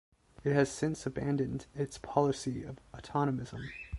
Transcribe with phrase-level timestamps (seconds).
[0.43, 3.67] It has since abandoned its policy of autonomism.